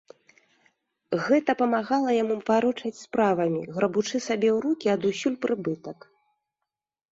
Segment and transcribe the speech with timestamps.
[1.25, 5.97] Гэта памагала яму варочаць справамі, грабучы сабе ў рукі адусюль прыбытак.